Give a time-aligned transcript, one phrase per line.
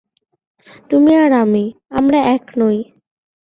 [0.89, 1.63] তুমি আর আমি,
[1.89, 2.77] আমরা এক নই।